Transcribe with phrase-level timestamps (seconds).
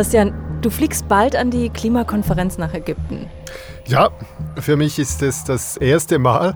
[0.00, 0.32] Christian,
[0.62, 3.26] du fliegst bald an die Klimakonferenz nach Ägypten.
[3.86, 4.08] Ja,
[4.58, 6.54] für mich ist es das erste Mal.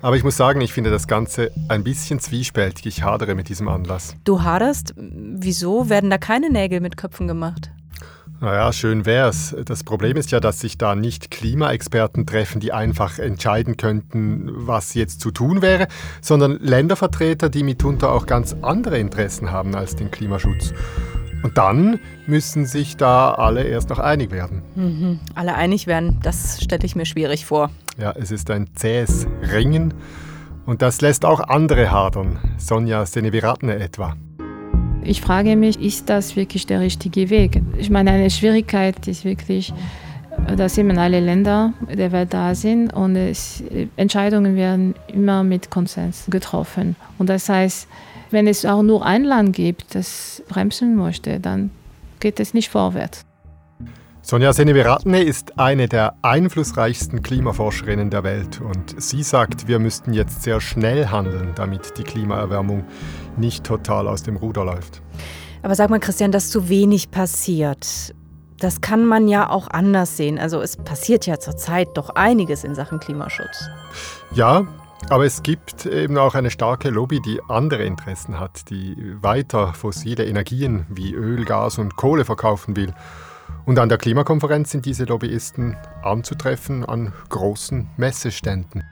[0.00, 2.86] Aber ich muss sagen, ich finde das Ganze ein bisschen zwiespältig.
[2.86, 4.14] Ich hadere mit diesem Anlass.
[4.22, 4.94] Du haderst?
[4.96, 7.72] Wieso werden da keine Nägel mit Köpfen gemacht?
[8.40, 9.56] Naja, schön wär's.
[9.64, 14.94] Das Problem ist ja, dass sich da nicht Klimaexperten treffen, die einfach entscheiden könnten, was
[14.94, 15.88] jetzt zu tun wäre,
[16.20, 20.72] sondern Ländervertreter, die mitunter auch ganz andere Interessen haben als den Klimaschutz.
[21.44, 24.62] Und dann müssen sich da alle erst noch einig werden.
[24.76, 25.20] Mhm.
[25.34, 27.70] Alle einig werden, das stelle ich mir schwierig vor.
[27.98, 29.92] Ja, es ist ein zähes Ringen
[30.64, 32.38] und das lässt auch andere hadern.
[32.56, 34.16] Sonja Seneviratne etwa.
[35.02, 37.60] Ich frage mich, ist das wirklich der richtige Weg?
[37.76, 39.74] Ich meine, eine Schwierigkeit ist wirklich,
[40.56, 43.62] dass eben alle Länder der Welt da sind und es,
[43.96, 46.96] Entscheidungen werden immer mit Konsens getroffen.
[47.18, 47.86] Und das heißt,
[48.34, 51.70] wenn es auch nur ein Land gibt, das bremsen möchte, dann
[52.20, 53.24] geht es nicht vorwärts.
[54.22, 60.42] Sonja Seneviratne ist eine der einflussreichsten Klimaforscherinnen der Welt und sie sagt, wir müssten jetzt
[60.42, 62.84] sehr schnell handeln, damit die Klimaerwärmung
[63.36, 65.02] nicht total aus dem Ruder läuft.
[65.62, 68.14] Aber sag mal, Christian, dass zu wenig passiert,
[68.58, 70.38] das kann man ja auch anders sehen.
[70.38, 73.68] Also es passiert ja zurzeit doch einiges in Sachen Klimaschutz.
[74.32, 74.66] Ja,
[75.10, 80.24] aber es gibt eben auch eine starke Lobby, die andere Interessen hat, die weiter fossile
[80.24, 82.94] Energien wie Öl, Gas und Kohle verkaufen will.
[83.66, 88.82] Und an der Klimakonferenz sind diese Lobbyisten anzutreffen an großen Messeständen.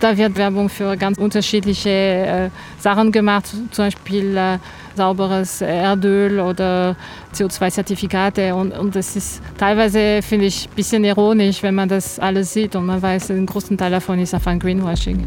[0.00, 4.58] Da wird Werbung für ganz unterschiedliche äh, Sachen gemacht, zum Beispiel äh,
[4.94, 6.96] sauberes Erdöl oder
[7.34, 8.54] CO2-Zertifikate.
[8.54, 12.76] Und, und das ist teilweise, finde ich, ein bisschen ironisch, wenn man das alles sieht
[12.76, 15.26] und man weiß, ein großen Teil davon ist einfach ein Greenwashing.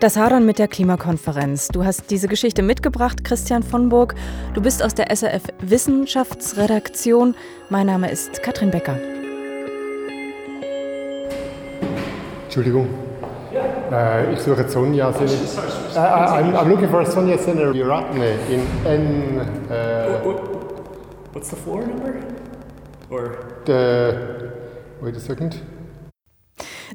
[0.00, 1.68] Das Hadern mit der Klimakonferenz.
[1.68, 4.14] Du hast diese Geschichte mitgebracht, Christian von Burg.
[4.52, 7.34] Du bist aus der SRF Wissenschaftsredaktion.
[7.70, 8.98] Mein Name ist Katrin Becker.
[12.44, 13.03] Entschuldigung.
[13.94, 15.30] Uh, ich suche Sonja Sene.
[15.30, 19.40] Uh, I'm, I'm, looking for Sonja Seneviratne in N.
[19.70, 22.16] Uh, what, what's the floor number?
[23.08, 23.36] Or?
[23.66, 24.50] The,
[25.00, 25.62] wait a second.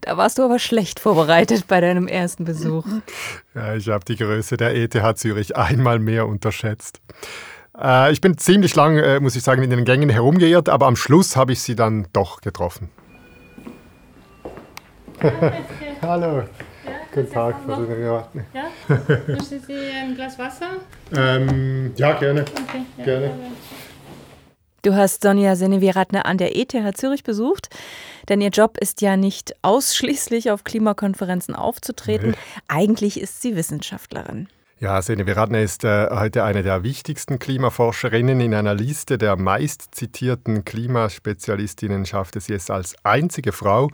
[0.01, 2.85] Da warst du aber schlecht vorbereitet bei deinem ersten Besuch.
[3.55, 6.99] Ja, ich habe die Größe der ETH Zürich einmal mehr unterschätzt.
[7.81, 10.97] Äh, ich bin ziemlich lang, äh, muss ich sagen, in den Gängen herumgeirrt, aber am
[10.97, 12.89] Schluss habe ich sie dann doch getroffen.
[16.01, 16.43] Hallo.
[17.11, 17.81] Guten Tag, Frau
[18.53, 18.69] Ja?
[19.27, 20.77] Möchten Sie ein Glas Wasser?
[21.15, 22.41] Ähm, ja, gerne.
[22.41, 23.31] Okay, ja, Gerne.
[24.83, 27.69] Du hast Sonja Seneviratne an der ETH Zürich besucht,
[28.29, 32.31] denn ihr Job ist ja nicht ausschließlich auf Klimakonferenzen aufzutreten.
[32.31, 32.37] Nee.
[32.67, 34.47] Eigentlich ist sie Wissenschaftlerin.
[34.79, 38.39] Ja, Sene Viradne ist äh, heute eine der wichtigsten Klimaforscherinnen.
[38.39, 43.89] In einer Liste der meistzitierten Klimaspezialistinnen schafft es jetzt als einzige Frau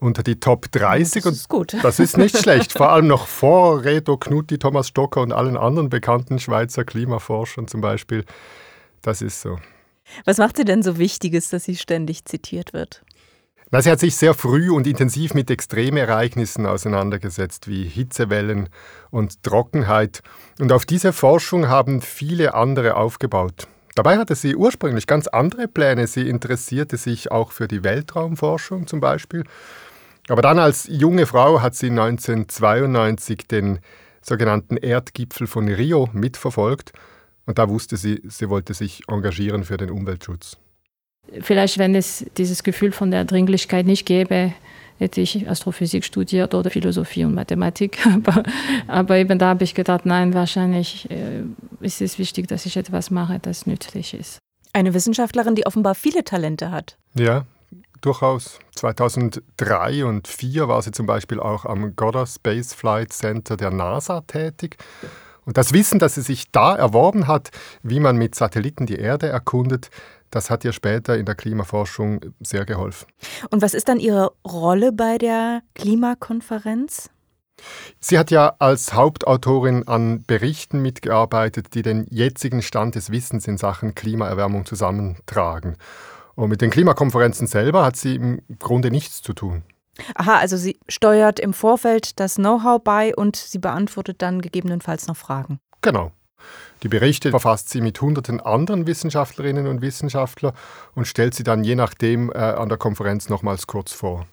[0.00, 1.22] unter die Top 30.
[1.22, 1.74] Das ist gut.
[1.74, 5.56] Und das ist nicht schlecht, vor allem noch vor Reto Knutti, Thomas Stocker und allen
[5.56, 8.24] anderen bekannten Schweizer Klimaforschern zum Beispiel.
[9.02, 9.58] Das ist so.
[10.24, 13.02] Was macht sie denn so Wichtiges, dass sie ständig zitiert wird?
[13.72, 18.68] Na, sie hat sich sehr früh und intensiv mit Extremereignissen auseinandergesetzt, wie Hitzewellen
[19.10, 20.22] und Trockenheit.
[20.58, 23.68] Und auf diese Forschung haben viele andere aufgebaut.
[23.94, 26.08] Dabei hatte sie ursprünglich ganz andere Pläne.
[26.08, 29.44] Sie interessierte sich auch für die Weltraumforschung zum Beispiel.
[30.30, 33.80] Aber dann als junge Frau hat sie 1992 den
[34.22, 36.92] sogenannten Erdgipfel von Rio mitverfolgt.
[37.46, 40.56] Und da wusste sie, sie wollte sich engagieren für den Umweltschutz.
[41.40, 44.52] Vielleicht, wenn es dieses Gefühl von der Dringlichkeit nicht gäbe,
[44.98, 48.06] hätte ich Astrophysik studiert oder Philosophie und Mathematik.
[48.14, 48.44] Aber,
[48.86, 51.42] aber eben da habe ich gedacht, nein, wahrscheinlich äh,
[51.80, 54.38] ist es wichtig, dass ich etwas mache, das nützlich ist.
[54.72, 56.96] Eine Wissenschaftlerin, die offenbar viele Talente hat.
[57.14, 57.46] Ja,
[58.00, 58.58] durchaus.
[58.76, 64.22] 2003 und 2004 war sie zum Beispiel auch am Goddard Space Flight Center der NASA
[64.22, 64.76] tätig.
[65.44, 67.50] Und das Wissen, das sie sich da erworben hat,
[67.82, 69.90] wie man mit Satelliten die Erde erkundet,
[70.30, 73.06] das hat ihr später in der Klimaforschung sehr geholfen.
[73.50, 77.10] Und was ist dann Ihre Rolle bei der Klimakonferenz?
[77.98, 83.58] Sie hat ja als Hauptautorin an Berichten mitgearbeitet, die den jetzigen Stand des Wissens in
[83.58, 85.76] Sachen Klimaerwärmung zusammentragen.
[86.40, 89.62] Und mit den Klimakonferenzen selber hat sie im Grunde nichts zu tun.
[90.14, 95.18] Aha, also sie steuert im Vorfeld das Know-how bei und sie beantwortet dann gegebenenfalls noch
[95.18, 95.60] Fragen.
[95.82, 96.12] Genau.
[96.82, 100.54] Die Berichte verfasst sie mit hunderten anderen Wissenschaftlerinnen und Wissenschaftlern
[100.94, 104.26] und stellt sie dann je nachdem äh, an der Konferenz nochmals kurz vor.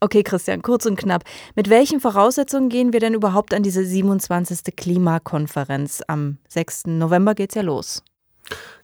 [0.00, 1.24] Okay, Christian, kurz und knapp.
[1.56, 4.74] Mit welchen Voraussetzungen gehen wir denn überhaupt an diese 27.
[4.74, 6.02] Klimakonferenz?
[6.08, 6.86] Am 6.
[6.86, 8.02] November geht's ja los.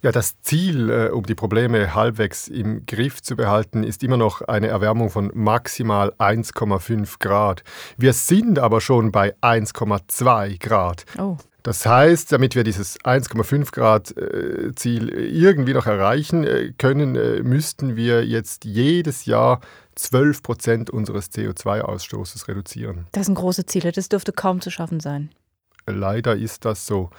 [0.02, 4.42] Ja, das Ziel, äh, um die Probleme halbwegs im Griff zu behalten, ist immer noch
[4.42, 7.64] eine Erwärmung von maximal 1,5 Grad.
[7.96, 11.04] Wir sind aber schon bei 1,2 Grad.
[11.18, 11.36] Oh.
[11.62, 17.96] Das heißt, damit wir dieses 1,5 Grad äh, Ziel irgendwie noch erreichen äh, können, müssten
[17.96, 19.60] wir jetzt jedes Jahr
[19.96, 23.06] 12 Prozent unseres CO2-Ausstoßes reduzieren.
[23.12, 25.30] Das sind große Ziele, das dürfte kaum zu schaffen sein.
[25.86, 27.10] Leider ist das so.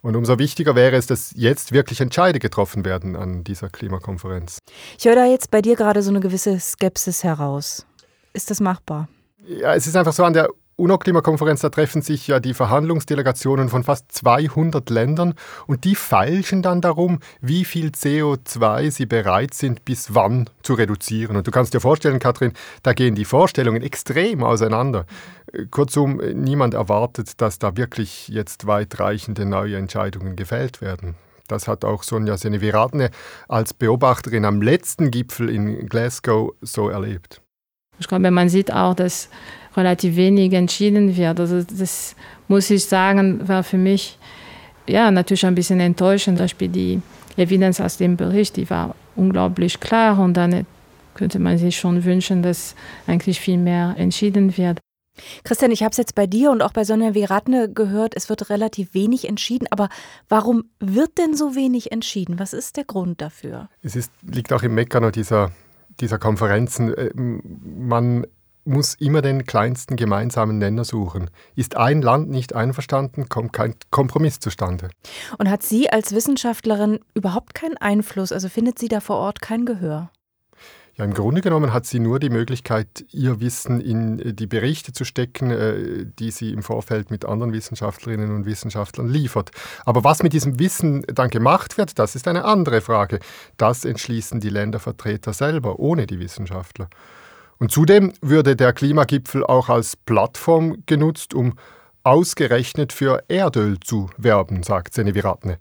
[0.00, 4.58] Und umso wichtiger wäre es, dass jetzt wirklich Entscheide getroffen werden an dieser Klimakonferenz.
[4.98, 7.86] Ich höre da jetzt bei dir gerade so eine gewisse Skepsis heraus.
[8.32, 9.08] Ist das machbar?
[9.46, 13.82] Ja, es ist einfach so, an der UNO-Klimakonferenz, da treffen sich ja die Verhandlungsdelegationen von
[13.82, 15.34] fast 200 Ländern
[15.66, 21.36] und die feilschen dann darum, wie viel CO2 sie bereit sind, bis wann zu reduzieren.
[21.36, 22.52] Und du kannst dir vorstellen, Katrin,
[22.84, 25.04] da gehen die Vorstellungen extrem auseinander.
[25.72, 31.16] Kurzum, niemand erwartet, dass da wirklich jetzt weitreichende neue Entscheidungen gefällt werden.
[31.48, 33.10] Das hat auch Sonja Seneviratne
[33.48, 37.42] als Beobachterin am letzten Gipfel in Glasgow so erlebt.
[37.98, 39.28] Ich glaube, man sieht auch, dass
[39.78, 41.40] relativ wenig entschieden wird.
[41.40, 42.14] Also das
[42.48, 44.18] muss ich sagen, war für mich
[44.86, 46.38] ja natürlich ein bisschen enttäuschend.
[46.38, 47.00] Zum Beispiel die
[47.36, 50.66] Evidenz aus dem Bericht, die war unglaublich klar und dann
[51.14, 52.74] könnte man sich schon wünschen, dass
[53.06, 54.78] eigentlich viel mehr entschieden wird.
[55.42, 58.50] Christian, ich habe es jetzt bei dir und auch bei Sonja Viratne gehört, es wird
[58.50, 59.66] relativ wenig entschieden.
[59.70, 59.88] Aber
[60.28, 62.38] warum wird denn so wenig entschieden?
[62.38, 63.68] Was ist der Grund dafür?
[63.82, 65.50] Es ist, liegt auch im Meckern dieser,
[66.00, 66.94] dieser Konferenzen.
[66.94, 68.26] Äh, man
[68.68, 71.30] muss immer den kleinsten gemeinsamen Nenner suchen.
[71.56, 74.90] Ist ein Land nicht einverstanden, kommt kein Kompromiss zustande.
[75.38, 78.30] Und hat sie als Wissenschaftlerin überhaupt keinen Einfluss?
[78.30, 80.10] Also findet sie da vor Ort kein Gehör?
[80.98, 85.04] Ja, im Grunde genommen hat sie nur die Möglichkeit, ihr Wissen in die Berichte zu
[85.04, 89.52] stecken, äh, die sie im Vorfeld mit anderen Wissenschaftlerinnen und Wissenschaftlern liefert.
[89.84, 93.20] Aber was mit diesem Wissen dann gemacht wird, das ist eine andere Frage.
[93.58, 96.88] Das entschließen die Ländervertreter selber, ohne die Wissenschaftler.
[97.58, 101.54] Und zudem würde der Klimagipfel auch als Plattform genutzt, um
[102.04, 105.58] ausgerechnet für Erdöl zu werben, sagt Seneviratne.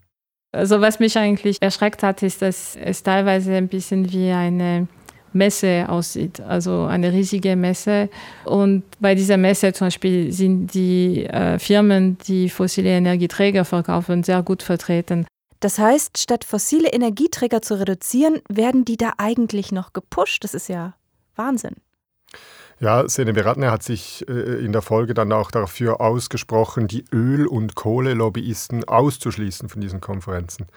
[0.51, 4.87] Also was mich eigentlich erschreckt hat, ist, dass es teilweise ein bisschen wie eine
[5.33, 8.09] Messe aussieht, also eine riesige Messe.
[8.45, 14.41] Und bei dieser Messe zum Beispiel sind die äh, Firmen, die fossile Energieträger verkaufen, sehr
[14.41, 15.25] gut vertreten.
[15.59, 20.43] Das heißt, statt fossile Energieträger zu reduzieren, werden die da eigentlich noch gepusht.
[20.43, 20.93] Das ist ja
[21.35, 21.75] Wahnsinn.
[22.79, 24.33] Ja, Sene Beratner hat sich äh,
[24.63, 30.67] in der Folge dann auch dafür ausgesprochen, die Öl- und Kohlelobbyisten auszuschließen von diesen Konferenzen.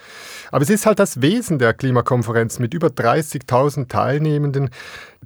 [0.50, 4.70] Aber es ist halt das Wesen der Klimakonferenz mit über 30.000 Teilnehmenden.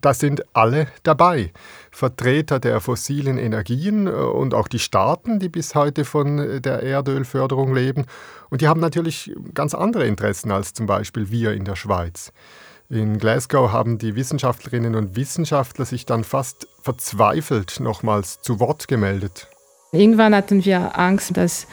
[0.00, 1.52] Da sind alle dabei.
[1.92, 6.82] Vertreter der fossilen Energien äh, und auch die Staaten, die bis heute von äh, der
[6.82, 8.04] Erdölförderung leben.
[8.50, 12.32] Und die haben natürlich ganz andere Interessen als zum Beispiel wir in der Schweiz.
[12.90, 19.48] In Glasgow haben die Wissenschaftlerinnen und Wissenschaftler sich dann fast verzweifelt nochmals zu Wort gemeldet.
[19.92, 21.66] Irgendwann hatten wir Angst, dass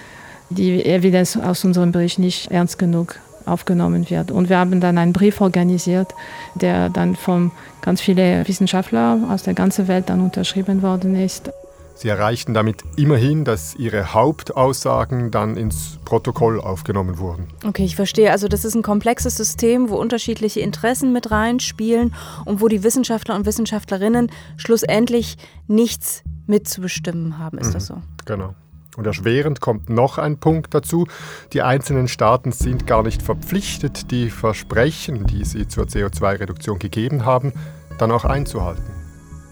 [0.50, 3.16] die Evidenz aus unserem Bericht nicht ernst genug
[3.46, 4.31] aufgenommen wird.
[4.31, 6.13] Und wir haben dann einen Brief organisiert,
[6.56, 11.52] der dann von ganz vielen Wissenschaftlern aus der ganzen Welt dann unterschrieben worden ist.
[11.96, 17.48] Sie erreichten damit immerhin, dass ihre Hauptaussagen dann ins Protokoll aufgenommen wurden.
[17.66, 18.31] Okay, ich verstehe.
[18.31, 22.14] Also das ist ein komplexes System, wo unterschiedliche Interessen mit reinspielen
[22.45, 27.57] und wo die Wissenschaftler und Wissenschaftlerinnen schlussendlich nichts mitzubestimmen haben.
[27.60, 28.02] Ist mhm, das so?
[28.26, 28.56] Genau.
[28.98, 31.07] Und erschwerend kommt noch ein Punkt dazu.
[31.54, 37.54] Die einzelnen Staaten sind gar nicht verpflichtet, die Versprechen, die sie zur CO2-Reduktion gegeben haben,
[37.98, 39.01] dann auch einzuhalten.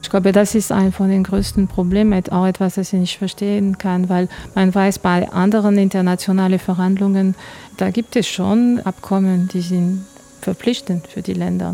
[0.01, 3.77] Ich glaube, das ist ein von den größten Problemen, auch etwas, das ich nicht verstehen
[3.77, 7.36] kann, weil man weiß, bei anderen internationalen Verhandlungen,
[7.77, 10.06] da gibt es schon Abkommen, die sind
[10.41, 11.72] verpflichtend für die Länder.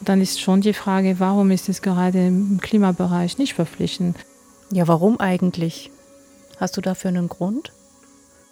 [0.00, 4.16] Und dann ist schon die Frage, warum ist es gerade im Klimabereich nicht verpflichtend?
[4.70, 5.90] Ja, warum eigentlich?
[6.58, 7.72] Hast du dafür einen Grund?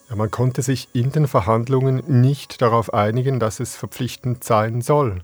[0.09, 5.23] Ja, man konnte sich in den Verhandlungen nicht darauf einigen, dass es verpflichtend sein soll.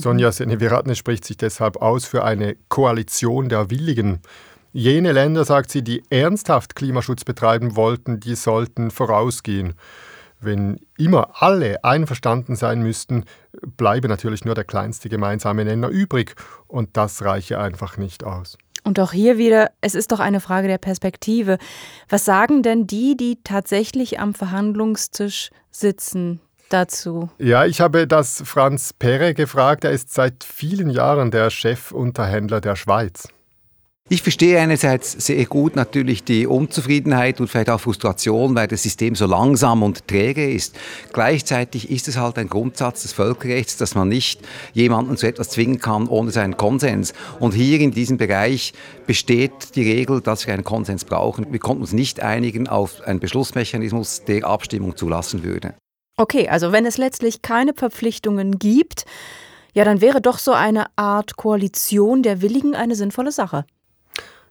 [0.00, 4.20] Sonja Seneviratne spricht sich deshalb aus für eine Koalition der Willigen.
[4.72, 9.74] Jene Länder, sagt sie, die ernsthaft Klimaschutz betreiben wollten, die sollten vorausgehen.
[10.40, 13.24] Wenn immer alle einverstanden sein müssten,
[13.76, 16.36] bleibe natürlich nur der kleinste gemeinsame Nenner übrig.
[16.68, 18.56] Und das reiche einfach nicht aus.
[18.84, 21.58] Und auch hier wieder, es ist doch eine Frage der Perspektive.
[22.08, 27.30] Was sagen denn die, die tatsächlich am Verhandlungstisch sitzen, dazu?
[27.38, 29.84] Ja, ich habe das Franz Perre gefragt.
[29.84, 33.28] Er ist seit vielen Jahren der Chefunterhändler der Schweiz.
[34.10, 39.14] Ich verstehe einerseits sehr gut natürlich die Unzufriedenheit und vielleicht auch Frustration, weil das System
[39.14, 40.74] so langsam und träge ist.
[41.12, 44.40] Gleichzeitig ist es halt ein Grundsatz des Völkerrechts, dass man nicht
[44.72, 47.12] jemanden zu etwas zwingen kann ohne seinen Konsens.
[47.38, 48.72] Und hier in diesem Bereich
[49.06, 51.52] besteht die Regel, dass wir einen Konsens brauchen.
[51.52, 55.74] Wir konnten uns nicht einigen auf einen Beschlussmechanismus, der Abstimmung zulassen würde.
[56.18, 59.04] Okay, also wenn es letztlich keine Verpflichtungen gibt,
[59.72, 63.64] ja, dann wäre doch so eine Art Koalition der Willigen eine sinnvolle Sache.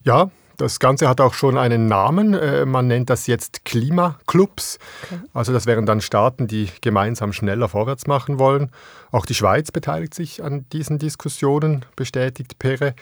[0.01, 2.33] Ja, das Ganze hat auch schon einen Namen.
[2.33, 4.79] Äh, man nennt das jetzt Klimaclubs.
[5.03, 5.19] Okay.
[5.33, 8.71] Also das wären dann Staaten, die gemeinsam schneller vorwärts machen wollen.
[9.11, 12.95] Auch die Schweiz beteiligt sich an diesen Diskussionen, bestätigt Pere.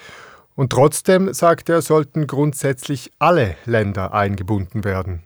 [0.55, 5.22] Und trotzdem, sagt er, sollten grundsätzlich alle Länder eingebunden werden.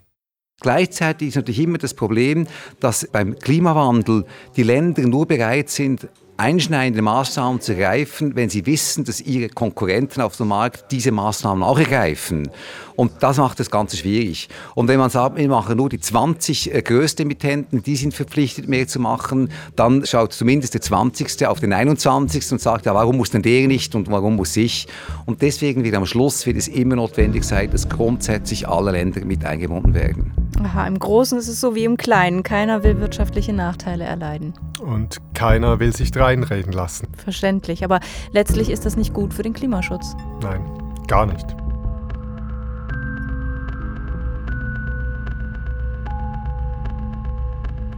[0.62, 2.48] Gleichzeitig ist natürlich immer das Problem,
[2.80, 4.26] dass beim Klimawandel
[4.56, 6.08] die Länder nur bereit sind,
[6.40, 11.62] einschneidende Maßnahmen zu ergreifen, wenn sie wissen, dass ihre Konkurrenten auf dem Markt diese Maßnahmen
[11.64, 12.50] auch ergreifen.
[12.96, 14.48] Und das macht das Ganze schwierig.
[14.74, 18.70] Und wenn man sagt, wir machen nur die 20 äh, größten Emittenten, die sind verpflichtet,
[18.70, 21.46] mehr zu machen, dann schaut zumindest der 20.
[21.46, 22.54] auf den 21.
[22.54, 24.88] und sagt, ja, warum muss denn der nicht und warum muss ich?
[25.26, 29.44] Und deswegen wird am Schluss wird es immer notwendig sein, dass grundsätzlich alle Länder mit
[29.44, 30.39] eingebunden werden.
[30.62, 32.44] Aha, im Großen ist es so wie im Kleinen.
[32.44, 34.54] Keiner will wirtschaftliche Nachteile erleiden.
[34.82, 37.08] Und keiner will sich dreinreden lassen.
[37.16, 38.02] Verständlich, aber
[38.32, 40.16] letztlich ist das nicht gut für den Klimaschutz.
[40.42, 40.62] Nein,
[41.08, 41.46] gar nicht.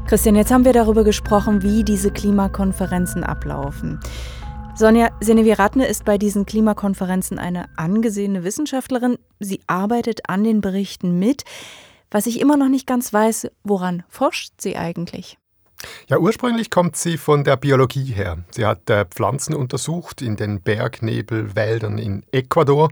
[0.06, 4.00] Christian, jetzt haben wir darüber gesprochen, wie diese Klimakonferenzen ablaufen.
[4.76, 9.18] Sonja Seneviratne ist bei diesen Klimakonferenzen eine angesehene Wissenschaftlerin.
[9.40, 11.44] Sie arbeitet an den Berichten mit.
[12.12, 15.38] Was ich immer noch nicht ganz weiß, woran forscht sie eigentlich?
[16.08, 18.40] Ja, ursprünglich kommt sie von der Biologie her.
[18.52, 22.90] Sie hat äh, Pflanzen untersucht in den Bergnebelwäldern in Ecuador.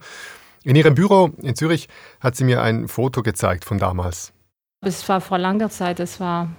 [0.63, 1.89] In ihrem Büro in Zürich
[2.21, 4.33] hat sie mir ein Foto gezeigt von damals.
[4.81, 6.49] Es war vor langer Zeit, es war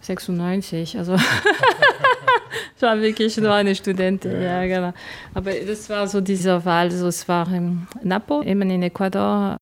[0.00, 1.14] 96, also
[2.76, 4.94] ich war wirklich nur eine Studentin, ja, genau.
[5.34, 9.58] Aber das war so dieser Wahl, also es war in Napo, eben in Ecuador.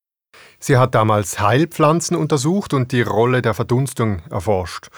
[0.59, 4.88] Sie hat damals Heilpflanzen untersucht und die Rolle der Verdunstung erforscht.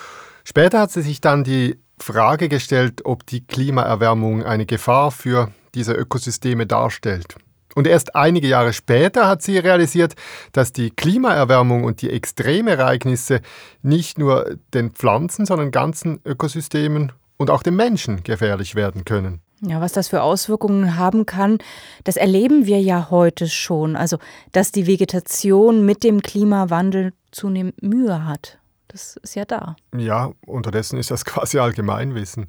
[0.44, 5.92] Später hat sie sich dann die Frage gestellt, ob die Klimaerwärmung eine Gefahr für diese
[5.92, 7.37] Ökosysteme darstellt.
[7.75, 10.14] Und erst einige Jahre später hat sie realisiert,
[10.52, 13.40] dass die Klimaerwärmung und die Extremereignisse
[13.82, 19.40] nicht nur den Pflanzen, sondern ganzen Ökosystemen und auch den Menschen gefährlich werden können.
[19.62, 21.59] Ja, was das für Auswirkungen haben kann,
[22.05, 23.95] das erleben wir ja heute schon.
[23.95, 24.19] Also,
[24.52, 28.59] dass die Vegetation mit dem Klimawandel zunehmend Mühe hat.
[28.88, 29.76] Das ist ja da.
[29.97, 32.47] Ja, unterdessen ist das quasi Allgemeinwissen.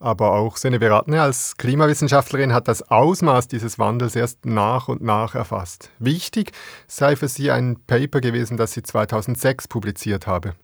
[0.00, 5.34] Aber auch Sene Beratne als Klimawissenschaftlerin hat das Ausmaß dieses Wandels erst nach und nach
[5.34, 5.90] erfasst.
[5.98, 6.52] Wichtig
[6.86, 10.54] sei für sie ein Paper gewesen, das sie 2006 publiziert habe.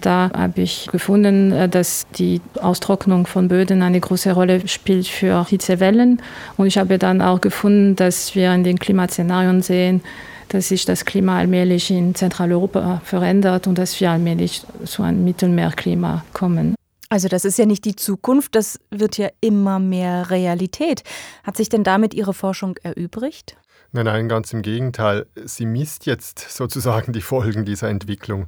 [0.00, 5.46] Da habe ich gefunden, äh, dass die Austrocknung von Böden eine große Rolle spielt für
[5.46, 6.22] Hitzewellen.
[6.56, 10.02] Und ich habe dann auch gefunden, dass wir in den Klimaszenarien sehen,
[10.48, 16.24] dass sich das Klima allmählich in Zentraleuropa verändert und dass wir allmählich zu einem Mittelmeerklima
[16.32, 16.74] kommen.
[17.08, 21.02] Also das ist ja nicht die Zukunft, das wird ja immer mehr Realität.
[21.42, 23.56] Hat sich denn damit Ihre Forschung erübrigt?
[23.92, 25.26] Nein, nein, ganz im Gegenteil.
[25.44, 28.46] Sie misst jetzt sozusagen die Folgen dieser Entwicklung.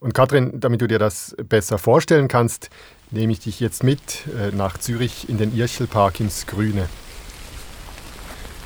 [0.00, 2.70] Und Katrin, damit du dir das besser vorstellen kannst,
[3.10, 6.88] nehme ich dich jetzt mit äh, nach Zürich in den Irchelpark ins Grüne.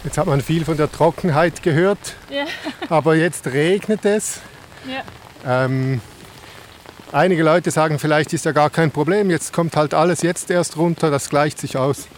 [0.04, 2.44] Jetzt hat man viel von der Trockenheit gehört, ja.
[2.88, 4.40] aber jetzt regnet es.
[4.86, 5.64] Ja.
[5.64, 6.00] Ähm,
[7.12, 10.78] Einige Leute sagen, vielleicht ist ja gar kein Problem, jetzt kommt halt alles jetzt erst
[10.78, 12.08] runter, das gleicht sich aus.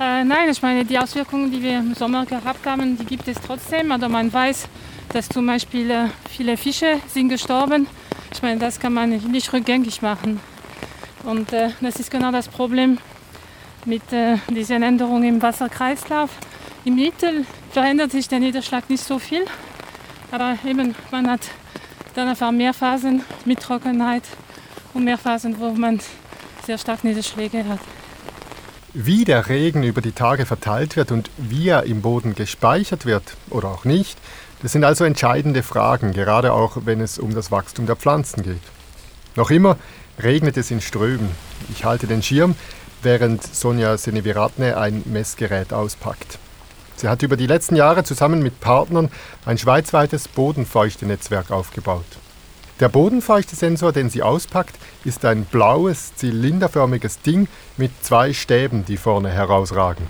[0.00, 3.36] Äh, nein, ich meine, die Auswirkungen, die wir im Sommer gehabt haben, die gibt es
[3.44, 3.90] trotzdem.
[3.90, 4.68] Oder man weiß,
[5.12, 7.88] dass zum Beispiel äh, viele Fische sind gestorben.
[8.32, 10.38] Ich meine, das kann man nicht rückgängig machen.
[11.24, 12.98] Und äh, das ist genau das Problem
[13.86, 16.30] mit äh, diesen Änderungen im Wasserkreislauf.
[16.84, 19.44] Im Mittel verändert sich der Niederschlag nicht so viel,
[20.30, 21.40] aber eben man hat
[22.14, 24.22] dann einfach mehr Phasen mit Trockenheit
[24.94, 25.98] und mehr Phasen, wo man
[26.64, 27.80] sehr stark Niederschläge hat.
[29.00, 33.36] Wie der Regen über die Tage verteilt wird und wie er im Boden gespeichert wird
[33.48, 34.18] oder auch nicht,
[34.60, 38.60] das sind also entscheidende Fragen, gerade auch wenn es um das Wachstum der Pflanzen geht.
[39.36, 39.76] Noch immer
[40.20, 41.30] regnet es in Strömen.
[41.70, 42.56] Ich halte den Schirm,
[43.00, 46.40] während Sonja Seneviratne ein Messgerät auspackt.
[46.96, 49.12] Sie hat über die letzten Jahre zusammen mit Partnern
[49.46, 52.18] ein schweizweites Bodenfeuchte-Netzwerk aufgebaut.
[52.80, 59.30] Der Bodenfeuchtesensor, den sie auspackt, ist ein blaues, zylinderförmiges Ding mit zwei Stäben, die vorne
[59.30, 60.06] herausragen.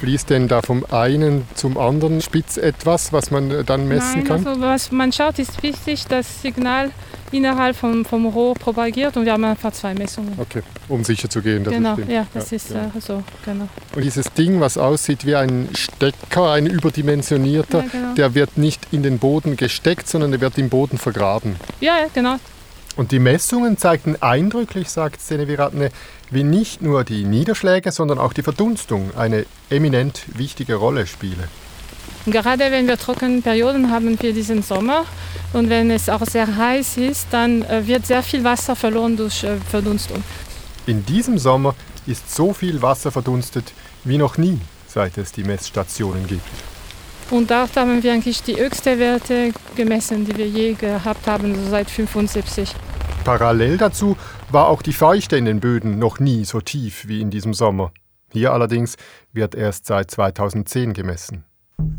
[0.00, 4.46] Fließt denn da vom einen zum anderen Spitz etwas, was man dann messen Nein, kann?
[4.46, 6.90] Also was man schaut, ist wichtig, das Signal
[7.32, 10.34] innerhalb vom, vom Rohr propagiert und wir haben einfach zwei Messungen.
[10.38, 12.12] Okay, um sicher zu gehen, dass genau, es stimmt.
[12.12, 12.84] ja, das Ja, ist ja.
[12.96, 13.68] Äh, so, genau.
[13.94, 18.14] Und dieses Ding, was aussieht wie ein Stecker, ein überdimensionierter, Ja, genau.
[18.14, 21.56] der wird nicht in den Boden gesteckt, sondern der wird im Boden vergraben.
[21.80, 22.36] Ja, genau.
[22.96, 25.90] Und die Messungen zeigten eindrücklich, sagt Seneviratne,
[26.30, 31.48] wie nicht nur die Niederschläge, sondern auch die Verdunstung eine eminent wichtige Rolle spiele.
[32.26, 35.04] Gerade wenn wir trockene Perioden haben wie diesen Sommer
[35.52, 39.44] und wenn es auch sehr heiß ist, dann äh, wird sehr viel Wasser verloren durch
[39.44, 40.24] äh, Verdunstung.
[40.86, 41.74] In diesem Sommer
[42.06, 43.72] ist so viel Wasser verdunstet
[44.04, 46.42] wie noch nie, seit es die Messstationen gibt.
[47.30, 51.70] Und dort haben wir eigentlich die höchsten Werte gemessen, die wir je gehabt haben, so
[51.70, 52.72] seit 75.
[53.26, 54.16] Parallel dazu
[54.52, 57.90] war auch die Feuchte in den Böden noch nie so tief wie in diesem Sommer.
[58.30, 58.94] Hier allerdings
[59.32, 61.44] wird erst seit 2010 gemessen.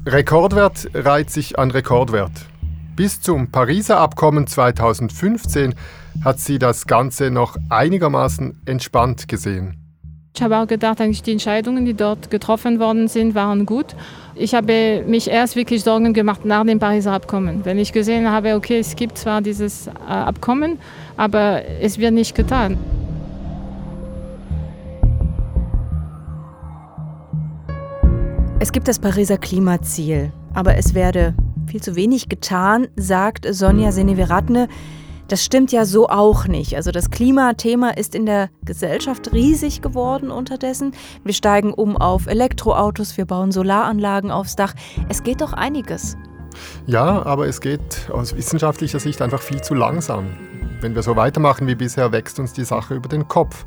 [0.06, 2.32] Rekordwert reiht sich an Rekordwert.
[2.96, 5.76] Bis zum Pariser Abkommen 2015
[6.24, 9.87] hat sie das Ganze noch einigermaßen entspannt gesehen.
[10.38, 13.96] Ich habe auch gedacht, eigentlich die Entscheidungen, die dort getroffen worden sind, waren gut.
[14.36, 17.66] Ich habe mich erst wirklich Sorgen gemacht nach dem Pariser Abkommen.
[17.66, 20.78] Wenn ich gesehen habe, okay, es gibt zwar dieses äh, Abkommen,
[21.18, 22.78] aber es wird nicht getan.
[28.60, 31.34] Es gibt das Pariser Klimaziel, aber es werde
[31.66, 34.68] viel zu wenig getan, sagt Sonja Seneviratne.
[35.28, 36.76] Das stimmt ja so auch nicht.
[36.76, 40.94] Also das Klimathema ist in der Gesellschaft riesig geworden unterdessen.
[41.24, 44.74] Wir steigen um auf Elektroautos, wir bauen Solaranlagen aufs Dach.
[45.10, 46.16] Es geht doch einiges.
[46.86, 50.28] Ja, aber es geht aus wissenschaftlicher Sicht einfach viel zu langsam.
[50.80, 53.66] Wenn wir so weitermachen wie bisher, wächst uns die Sache über den Kopf.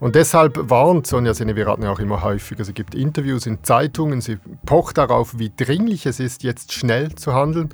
[0.00, 2.64] Und deshalb warnt Sonja Seneviratne auch immer häufiger.
[2.64, 7.34] Sie gibt Interviews in Zeitungen, sie pocht darauf, wie dringlich es ist, jetzt schnell zu
[7.34, 7.68] handeln.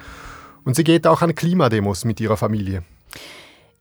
[0.63, 2.83] Und sie geht auch an Klimademos mit ihrer Familie.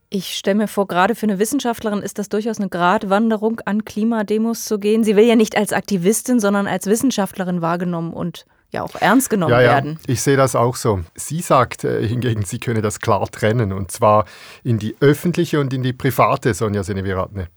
[0.10, 4.64] Ich stelle mir vor, gerade für eine Wissenschaftlerin ist das durchaus eine Gratwanderung, an Klimademos
[4.64, 5.04] zu gehen.
[5.04, 9.52] Sie will ja nicht als Aktivistin, sondern als Wissenschaftlerin wahrgenommen und ja auch ernst genommen
[9.52, 10.00] Ja, ja, werden.
[10.08, 11.02] ich sehe das auch so.
[11.16, 14.26] Sie sagt äh, hingegen, sie könne das klar trennen, und zwar
[14.64, 17.48] in die öffentliche und in die private Sonja Seneviratne.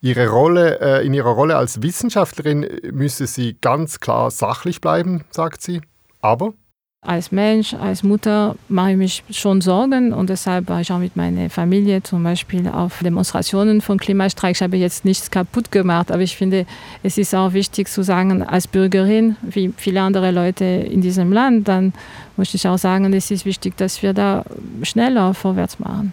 [0.00, 5.60] Ihre Rolle, äh, in ihrer Rolle als Wissenschaftlerin müsse sie ganz klar sachlich bleiben, sagt
[5.60, 5.80] sie.
[6.20, 6.54] Aber
[7.02, 11.16] Als Mensch, als Mutter mache ich mich schon Sorgen und deshalb war ich auch mit
[11.16, 14.56] meiner Familie zum Beispiel auf Demonstrationen von Klimastreik.
[14.56, 16.66] Ich habe jetzt nichts kaputt gemacht, aber ich finde,
[17.02, 21.68] es ist auch wichtig zu sagen, als Bürgerin, wie viele andere Leute in diesem Land,
[21.68, 21.94] dann
[22.36, 24.44] muss ich auch sagen, es ist wichtig, dass wir da
[24.82, 26.12] schneller vorwärts machen.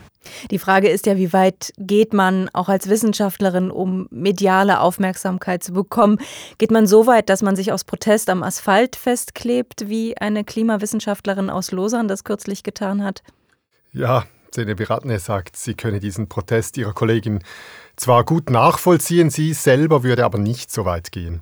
[0.51, 5.73] Die Frage ist ja, wie weit geht man auch als Wissenschaftlerin, um mediale Aufmerksamkeit zu
[5.73, 6.19] bekommen?
[6.57, 11.49] Geht man so weit, dass man sich aus Protest am Asphalt festklebt, wie eine Klimawissenschaftlerin
[11.49, 13.23] aus Lausanne das kürzlich getan hat?
[13.97, 17.43] ja, Seneviratne sagt, sie könne diesen Protest ihrer Kollegin
[17.95, 21.41] zwar gut nachvollziehen, sie selber würde aber nicht so weit gehen.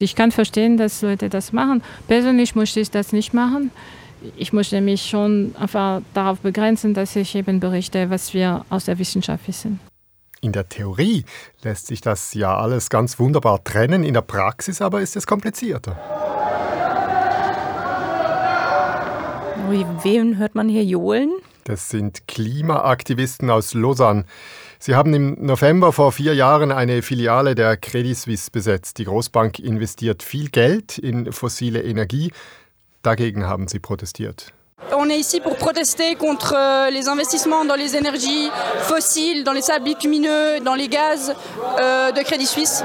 [0.00, 1.82] Ich kann verstehen, dass Leute das machen.
[2.06, 3.72] Persönlich möchte ich das nicht machen.
[4.36, 8.98] Ich möchte mich schon einfach darauf begrenzen, dass ich eben berichte, was wir aus der
[8.98, 9.80] Wissenschaft wissen.
[10.40, 11.24] In der Theorie
[11.62, 15.96] lässt sich das ja alles ganz wunderbar trennen, in der Praxis aber ist es komplizierter.
[19.68, 21.32] Ui, wen hört man hier johlen?
[21.64, 24.24] Das sind Klimaaktivisten aus Lausanne.
[24.78, 28.98] Sie haben im November vor vier Jahren eine Filiale der Credit Suisse besetzt.
[28.98, 32.30] Die Großbank investiert viel Geld in fossile Energie.
[33.02, 34.52] Dagegen haben sie protestiert.
[34.96, 38.48] On est ici pour protester contre euh, les investissements dans les énergies
[38.80, 41.34] fossiles, dans les sables bitumineux, dans les gaz
[41.80, 42.84] euh, de Crédit Suisse.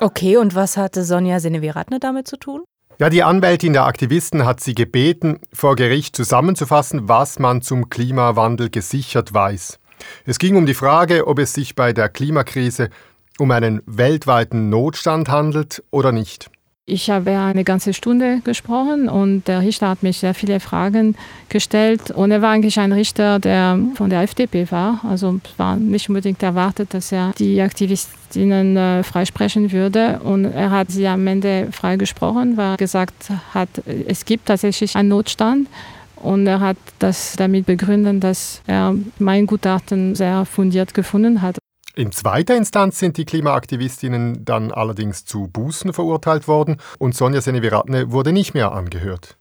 [0.00, 2.62] Okay, und was hatte Sonja Seneviratne damit zu tun?
[2.98, 8.70] Ja, die Anwältin der Aktivisten hat sie gebeten, vor Gericht zusammenzufassen, was man zum Klimawandel
[8.70, 9.78] gesichert weiß.
[10.26, 12.90] Es ging um die Frage, ob es sich bei der Klimakrise
[13.38, 16.50] um einen weltweiten Notstand handelt oder nicht.
[16.84, 21.14] Ich habe eine ganze Stunde gesprochen und der Richter hat mich sehr viele Fragen
[21.48, 22.10] gestellt.
[22.10, 25.00] Und er war eigentlich ein Richter, der von der FDP war.
[25.08, 30.18] Also es war nicht unbedingt erwartet, dass er die Aktivistinnen äh, freisprechen würde.
[30.24, 33.68] Und er hat sie am Ende freigesprochen, weil er gesagt hat,
[34.08, 35.68] es gibt tatsächlich einen Notstand.
[36.16, 41.61] Und er hat das damit begründet, dass er mein Gutachten sehr fundiert gefunden hat.
[41.94, 48.10] In zweiter Instanz sind die Klimaaktivistinnen dann allerdings zu Bußen verurteilt worden und Sonja Seneviratne
[48.10, 49.36] wurde nicht mehr angehört.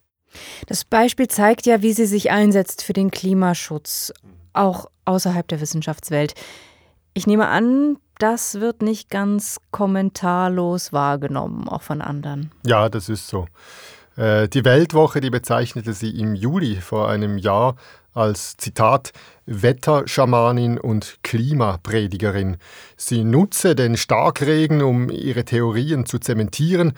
[0.67, 4.13] Das Beispiel zeigt ja, wie sie sich einsetzt für den Klimaschutz,
[4.53, 6.33] auch außerhalb der Wissenschaftswelt.
[7.13, 12.51] Ich nehme an, das wird nicht ganz kommentarlos wahrgenommen, auch von anderen.
[12.65, 13.47] Ja, das ist so.
[14.15, 17.75] Äh, die Weltwoche, die bezeichnete sie im Juli vor einem Jahr
[18.13, 19.12] als Zitat
[19.45, 22.58] Wetterschamanin und Klimapredigerin.
[22.97, 26.93] Sie nutze den Starkregen, um ihre Theorien zu zementieren.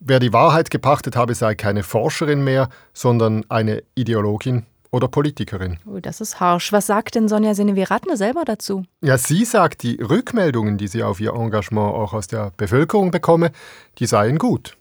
[0.00, 5.78] Wer die Wahrheit gepachtet habe, sei keine Forscherin mehr, sondern eine Ideologin oder Politikerin.
[5.86, 6.72] Oh, das ist harsch.
[6.72, 8.84] Was sagt denn Sonja Seneviratne selber dazu?
[9.02, 13.52] Ja, sie sagt, die Rückmeldungen, die sie auf ihr Engagement auch aus der Bevölkerung bekomme,
[13.98, 14.76] die seien gut.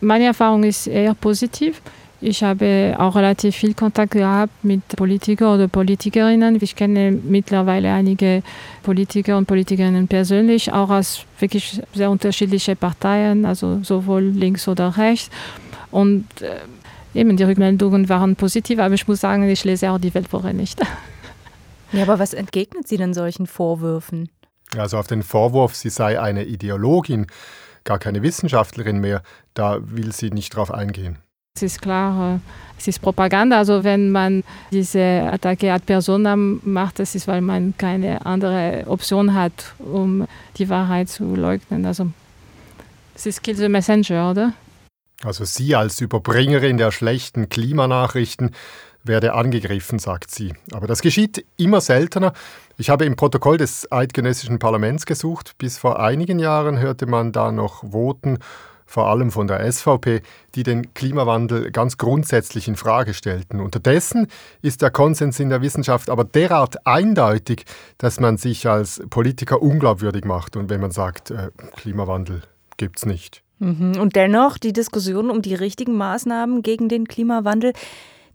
[0.00, 1.82] Meine Erfahrung ist eher positiv.
[2.20, 6.58] Ich habe auch relativ viel Kontakt gehabt mit Politikern oder Politikerinnen.
[6.60, 8.42] Ich kenne mittlerweile einige
[8.82, 15.30] Politiker und Politikerinnen persönlich, auch aus wirklich sehr unterschiedlichen Parteien, also sowohl links oder rechts.
[15.92, 20.14] Und äh, eben die Rückmeldungen waren positiv, aber ich muss sagen, ich lese auch die
[20.14, 20.80] Weltwoche nicht.
[21.90, 24.28] Ja, aber was entgegnet sie denn solchen Vorwürfen?
[24.76, 27.28] Also auf den Vorwurf, sie sei eine Ideologin,
[27.84, 29.22] gar keine Wissenschaftlerin mehr,
[29.54, 31.16] da will sie nicht drauf eingehen.
[31.56, 32.38] Es ist klar, äh,
[32.78, 33.58] es ist Propaganda.
[33.58, 39.34] Also wenn man diese Attacke ad personam macht, das ist, weil man keine andere Option
[39.34, 41.84] hat, um die Wahrheit zu leugnen.
[41.84, 42.08] Also
[43.14, 44.52] es ist Kill the Messenger, oder?
[45.24, 48.52] Also sie als Überbringerin der schlechten Klimanachrichten
[49.02, 50.54] werde angegriffen, sagt sie.
[50.72, 52.32] Aber das geschieht immer seltener.
[52.76, 55.54] Ich habe im Protokoll des eidgenössischen Parlaments gesucht.
[55.58, 58.38] Bis vor einigen Jahren hörte man da noch Voten
[58.88, 60.22] vor allem von der SVP,
[60.54, 63.60] die den Klimawandel ganz grundsätzlich in Frage stellten.
[63.60, 64.28] Unterdessen
[64.62, 67.66] ist der Konsens in der Wissenschaft aber derart eindeutig,
[67.98, 72.40] dass man sich als Politiker unglaubwürdig macht und wenn man sagt, äh, Klimawandel
[72.78, 73.42] gibt es nicht.
[73.58, 73.98] Mhm.
[74.00, 77.74] Und dennoch die Diskussion um die richtigen Maßnahmen gegen den Klimawandel,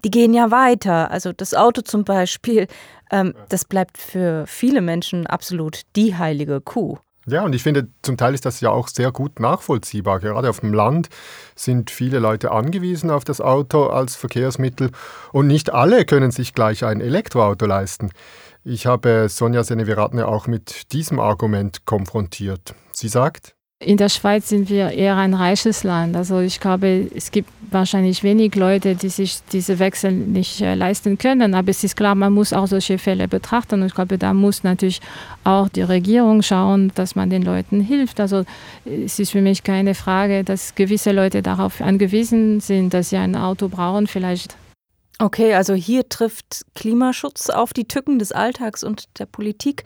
[0.05, 1.09] die gehen ja weiter.
[1.09, 2.67] Also das Auto zum Beispiel,
[3.11, 6.99] ähm, das bleibt für viele Menschen absolut die heilige Kuh.
[7.25, 10.19] Ja, und ich finde, zum Teil ist das ja auch sehr gut nachvollziehbar.
[10.19, 11.07] Gerade auf dem Land
[11.55, 14.91] sind viele Leute angewiesen auf das Auto als Verkehrsmittel
[15.31, 18.11] und nicht alle können sich gleich ein Elektroauto leisten.
[18.65, 22.75] Ich habe Sonja Seneviratne auch mit diesem Argument konfrontiert.
[22.91, 23.52] Sie sagt,
[23.85, 26.15] in der Schweiz sind wir eher ein reiches Land.
[26.15, 31.17] Also ich glaube, es gibt wahrscheinlich wenig Leute, die sich diese Wechsel nicht äh, leisten
[31.17, 31.53] können.
[31.53, 33.81] Aber es ist klar, man muss auch solche Fälle betrachten.
[33.81, 35.01] Und ich glaube, da muss natürlich
[35.43, 38.19] auch die Regierung schauen, dass man den Leuten hilft.
[38.19, 38.45] Also
[38.85, 43.35] es ist für mich keine Frage, dass gewisse Leute darauf angewiesen sind, dass sie ein
[43.35, 44.55] Auto brauchen, vielleicht.
[45.19, 49.83] Okay, also hier trifft Klimaschutz auf die Tücken des Alltags und der Politik.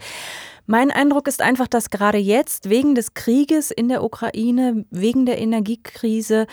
[0.70, 5.38] Mein Eindruck ist einfach, dass gerade jetzt wegen des Krieges in der Ukraine, wegen der
[5.38, 6.46] Energiekrise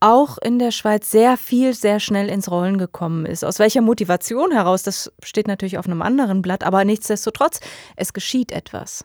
[0.00, 3.44] auch in der Schweiz sehr viel sehr schnell ins Rollen gekommen ist.
[3.44, 7.60] Aus welcher Motivation heraus, das steht natürlich auf einem anderen Blatt, aber nichtsdestotrotz,
[7.94, 9.04] es geschieht etwas.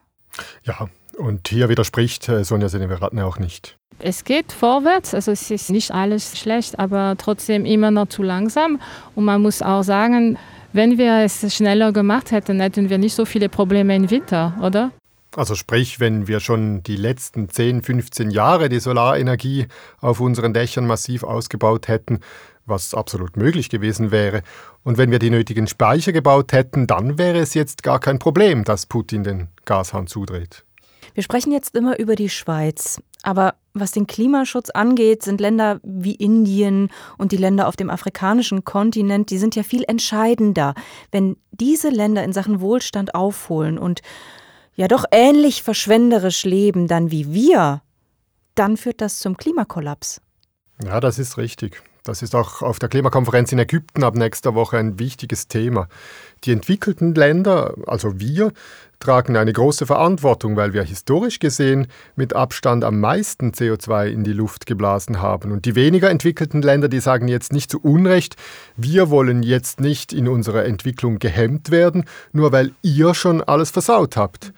[0.63, 3.77] Ja, und hier widerspricht äh, Sonja Seneveratne auch nicht.
[3.99, 8.79] Es geht vorwärts, also es ist nicht alles schlecht, aber trotzdem immer noch zu langsam.
[9.13, 10.37] Und man muss auch sagen,
[10.77, 14.91] wenn wir es schneller gemacht hätten, hätten wir nicht so viele Probleme im Winter, oder?
[15.35, 19.67] Also sprich, wenn wir schon die letzten 10, 15 Jahre die Solarenergie
[19.99, 22.19] auf unseren Dächern massiv ausgebaut hätten,
[22.65, 24.43] was absolut möglich gewesen wäre,
[24.83, 28.63] und wenn wir die nötigen Speicher gebaut hätten, dann wäre es jetzt gar kein Problem,
[28.63, 30.63] dass Putin den Gashahn zudreht.
[31.17, 33.01] Wir sprechen jetzt immer über die Schweiz.
[33.23, 38.65] Aber was den Klimaschutz angeht, sind Länder wie Indien und die Länder auf dem afrikanischen
[38.65, 40.75] Kontinent, die sind ja viel entscheidender.
[41.11, 44.03] Wenn diese Länder in Sachen Wohlstand aufholen und
[44.75, 47.81] ja doch ähnlich verschwenderisch leben dann wie wir,
[48.53, 50.21] dann führt das zum Klimakollaps.
[50.85, 51.81] Ja, das ist richtig.
[52.07, 55.89] Das ist auch auf der Klimakonferenz in Ägypten ab nächster Woche ein wichtiges Thema.
[56.45, 58.53] Die entwickelten Länder, also wir,
[58.99, 64.33] tragen eine große Verantwortung, weil wir historisch gesehen mit Abstand am meisten CO2 in die
[64.33, 65.51] Luft geblasen haben.
[65.51, 68.37] Und die weniger entwickelten Länder, die sagen jetzt nicht zu Unrecht,
[68.75, 74.15] wir wollen jetzt nicht in unserer Entwicklung gehemmt werden, nur weil ihr schon alles versaut
[74.15, 74.53] habt.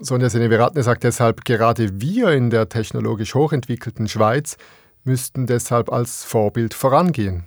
[0.00, 4.56] Sonja Seneveratne sagt deshalb, gerade wir in der technologisch hochentwickelten Schweiz
[5.04, 7.44] müssten deshalb als Vorbild vorangehen.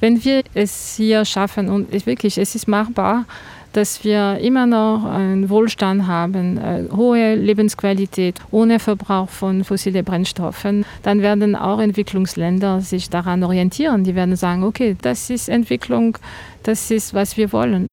[0.00, 3.26] Wenn wir es hier schaffen, und wirklich, es ist machbar,
[3.72, 10.84] dass wir immer noch einen Wohlstand haben, äh, hohe Lebensqualität ohne Verbrauch von fossilen Brennstoffen,
[11.02, 14.04] dann werden auch Entwicklungsländer sich daran orientieren.
[14.04, 16.18] Die werden sagen, okay, das ist Entwicklung,
[16.62, 17.86] das ist, was wir wollen.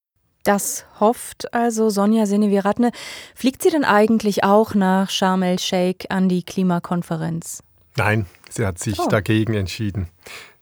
[0.44, 2.92] Das hofft also Sonja Seneviratne.
[3.36, 7.62] Fliegt sie denn eigentlich auch nach Sharm el-Sheikh an die Klimakonferenz?
[7.98, 9.08] Nein, sie hat sich oh.
[9.10, 10.10] dagegen entschieden.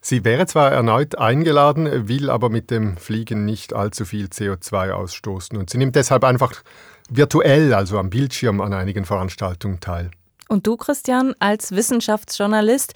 [0.01, 5.57] Sie wäre zwar erneut eingeladen, will aber mit dem Fliegen nicht allzu viel CO2 ausstoßen.
[5.57, 6.61] Und sie nimmt deshalb einfach
[7.09, 10.11] virtuell, also am Bildschirm an einigen Veranstaltungen teil.
[10.47, 12.93] Und du, Christian, als Wissenschaftsjournalist,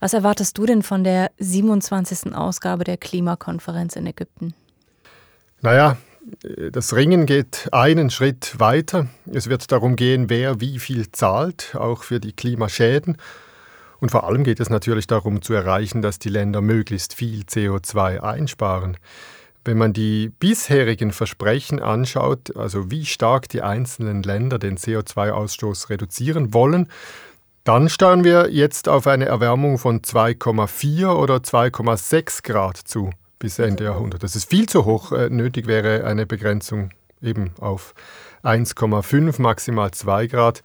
[0.00, 2.34] was erwartest du denn von der 27.
[2.34, 4.52] Ausgabe der Klimakonferenz in Ägypten?
[5.62, 5.96] Naja,
[6.72, 9.08] das Ringen geht einen Schritt weiter.
[9.32, 13.16] Es wird darum gehen, wer wie viel zahlt, auch für die Klimaschäden.
[14.04, 18.20] Und vor allem geht es natürlich darum zu erreichen, dass die Länder möglichst viel CO2
[18.20, 18.98] einsparen.
[19.64, 26.52] Wenn man die bisherigen Versprechen anschaut, also wie stark die einzelnen Länder den CO2-Ausstoß reduzieren
[26.52, 26.90] wollen,
[27.64, 33.84] dann steuern wir jetzt auf eine Erwärmung von 2,4 oder 2,6 Grad zu bis Ende
[33.84, 34.22] Jahrhundert.
[34.22, 35.12] Das ist viel zu hoch.
[35.12, 36.90] Äh, nötig wäre eine Begrenzung
[37.22, 37.94] eben auf
[38.42, 40.62] 1,5, maximal 2 Grad.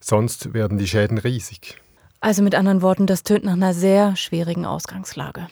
[0.00, 1.82] Sonst werden die Schäden riesig.
[2.20, 5.48] Also mit anderen Worten, das tönt nach einer sehr schwierigen Ausgangslage.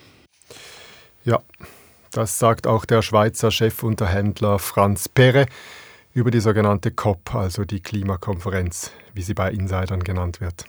[1.24, 1.40] Ja,
[2.11, 5.46] das sagt auch der Schweizer Chefunterhändler Franz Perre
[6.12, 10.64] über die sogenannte COP, also die Klimakonferenz, wie sie bei Insidern genannt wird.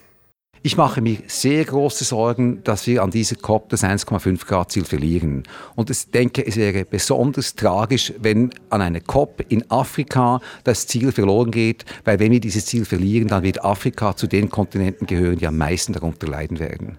[0.63, 4.85] Ich mache mir sehr große Sorgen, dass wir an dieser COP das 1,5 Grad Ziel
[4.85, 5.43] verlieren.
[5.75, 11.11] Und ich denke, es wäre besonders tragisch, wenn an einer COP in Afrika das Ziel
[11.11, 15.37] verloren geht, weil wenn wir dieses Ziel verlieren, dann wird Afrika zu den Kontinenten gehören,
[15.37, 16.97] die am meisten darunter leiden werden.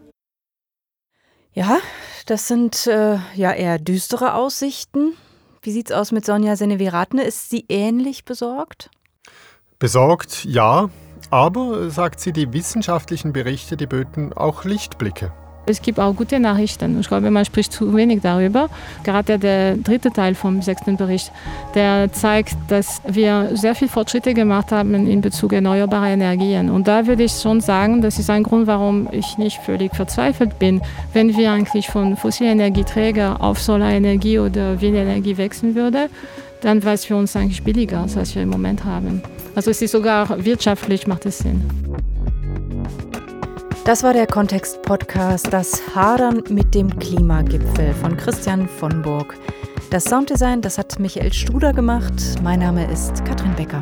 [1.53, 1.79] Ja,
[2.27, 5.15] das sind äh, ja eher düstere Aussichten.
[5.63, 7.25] Wie sieht es aus mit Sonja Seneviratne?
[7.25, 8.91] Ist sie ähnlich besorgt?
[9.79, 10.89] Besorgt, ja.
[11.31, 15.33] Aber, sagt sie, die wissenschaftlichen Berichte, die böten auch Lichtblicke.
[15.69, 16.99] Es gibt auch gute Nachrichten.
[16.99, 18.71] Ich glaube, man spricht zu wenig darüber.
[19.05, 21.31] Gerade der dritte Teil vom sechsten Bericht,
[21.75, 26.71] der zeigt, dass wir sehr viele Fortschritte gemacht haben in Bezug erneuerbare Energien.
[26.71, 30.59] Und da würde ich schon sagen, das ist ein Grund, warum ich nicht völlig verzweifelt
[30.59, 30.81] bin,
[31.13, 36.09] wenn wir eigentlich von fossilen Energieträgern auf Solarenergie oder Windenergie wechseln würden
[36.61, 39.23] dann wäre es für uns eigentlich billiger, als was wir im Moment haben.
[39.59, 41.61] Also es ist sogar wirtschaftlich, macht es Sinn.
[43.85, 49.35] Das war der Kontext-Podcast Das Hadern mit dem Klimagipfel von Christian von Burg.
[49.91, 52.15] Das Sounddesign, das hat Michael Studer gemacht.
[52.41, 53.81] Mein Name ist Katrin Becker.